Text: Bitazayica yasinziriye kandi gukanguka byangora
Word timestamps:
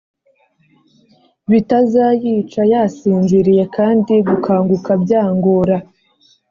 Bitazayica 1.51 2.61
yasinziriye 2.73 3.63
kandi 3.75 4.13
gukanguka 4.27 4.91
byangora 5.03 5.75